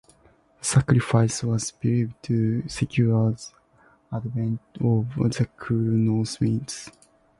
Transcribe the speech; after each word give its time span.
The 0.57 0.65
sacrifice 0.65 1.43
was 1.43 1.69
believed 1.69 2.23
to 2.23 2.67
secure 2.67 3.33
the 3.33 3.49
advent 4.17 4.59
of 4.83 5.13
the 5.15 5.47
cool 5.57 5.77
North 5.77 6.39
winds. 6.39 6.89